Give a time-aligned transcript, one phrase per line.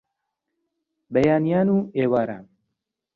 [1.13, 2.45] بەیانیان و ئێواران